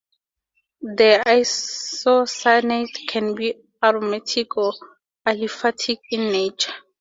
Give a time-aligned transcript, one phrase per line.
[0.81, 3.53] The isocyanate can be
[3.83, 4.73] aromatic or
[5.27, 6.73] aliphatic in nature.